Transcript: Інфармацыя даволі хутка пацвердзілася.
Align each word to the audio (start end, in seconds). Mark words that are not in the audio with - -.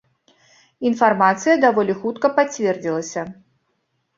Інфармацыя 0.91 1.55
даволі 1.65 1.93
хутка 2.01 2.27
пацвердзілася. 2.41 3.21